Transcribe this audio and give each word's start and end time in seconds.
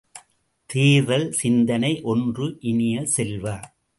தேர்தல் 0.69 1.27
சிந்தனை 1.31 2.01
ஒன்று 2.03 2.57
இனிய 2.61 3.05
செல்வ! 3.05 3.45